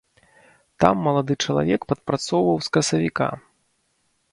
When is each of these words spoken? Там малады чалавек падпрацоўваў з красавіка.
Там 0.83 1.03
малады 1.07 1.33
чалавек 1.45 1.81
падпрацоўваў 1.93 2.57
з 2.69 2.75
красавіка. 2.79 3.31